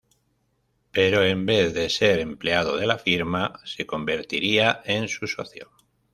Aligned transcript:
Pero 0.91 1.23
en 1.23 1.45
vez 1.45 1.75
de 1.75 1.87
ser 1.91 2.17
empleado 2.21 2.75
de 2.77 2.87
la 2.87 2.97
firma, 2.97 3.59
se 3.65 3.85
convertiría 3.85 4.81
en 4.83 5.07
su 5.07 5.27
socio. 5.27 5.69